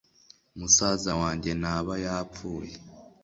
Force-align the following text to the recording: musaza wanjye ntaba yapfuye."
musaza 0.57 1.11
wanjye 1.21 1.51
ntaba 1.61 1.93
yapfuye." 2.05 2.73